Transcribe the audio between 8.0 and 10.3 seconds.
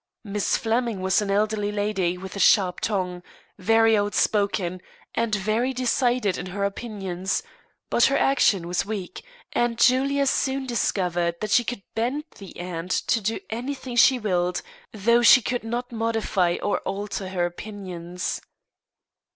her action was weak, and Julia